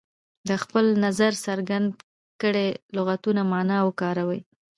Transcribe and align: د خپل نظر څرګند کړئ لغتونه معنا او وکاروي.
د 0.47 0.49
خپل 0.63 0.85
نظر 1.05 1.31
څرګند 1.45 1.87
کړئ 2.41 2.69
لغتونه 2.95 3.41
معنا 3.51 3.75
او 3.83 3.87
وکاروي. 3.91 4.41